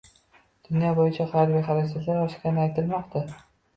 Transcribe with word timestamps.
Dunyo 0.69 0.93
bo‘yicha 0.99 1.27
harbiy 1.35 1.63
xarajatlar 1.67 2.23
oshgani 2.25 2.65
aytilmoqda 2.67 3.25